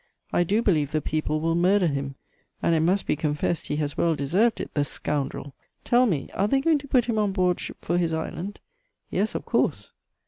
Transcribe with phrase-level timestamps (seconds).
[0.33, 2.15] I do believe the people will murder him:
[2.59, 5.53] and it must be confessed he has well deserved it, the scoundrel!
[5.83, 8.59] Tell me, are they going to put him on board ship for his island?'
[9.11, 9.91] "'Yes, of course.'